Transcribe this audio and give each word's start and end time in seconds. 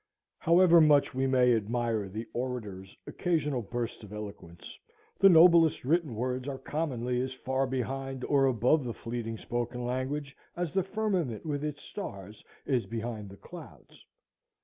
However 0.39 0.81
much 0.81 1.13
we 1.13 1.27
may 1.27 1.53
admire 1.53 2.09
the 2.09 2.25
orator's 2.33 2.97
occasional 3.05 3.61
bursts 3.61 4.01
of 4.01 4.11
eloquence, 4.11 4.79
the 5.19 5.29
noblest 5.29 5.85
written 5.85 6.15
words 6.15 6.47
are 6.47 6.57
commonly 6.57 7.21
as 7.21 7.33
far 7.35 7.67
behind 7.67 8.23
or 8.23 8.45
above 8.47 8.83
the 8.83 8.95
fleeting 8.95 9.37
spoken 9.37 9.85
language 9.85 10.35
as 10.57 10.73
the 10.73 10.81
firmament 10.81 11.45
with 11.45 11.63
its 11.63 11.83
stars 11.83 12.43
is 12.65 12.87
behind 12.87 13.29
the 13.29 13.37
clouds. 13.37 14.03